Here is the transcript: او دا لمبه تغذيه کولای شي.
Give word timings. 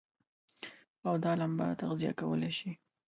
او 1.07 1.13
دا 1.23 1.31
لمبه 1.39 1.65
تغذيه 1.81 2.11
کولای 2.19 2.51
شي. 2.57 2.71